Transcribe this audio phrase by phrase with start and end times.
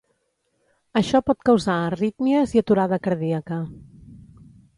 [1.01, 3.61] Això pot causar arrítmies i aturada cardíaca.